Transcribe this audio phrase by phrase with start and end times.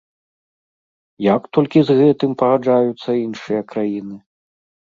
[1.25, 4.15] Як толькі з гэтым пагаджаюцца іншыя краіны?!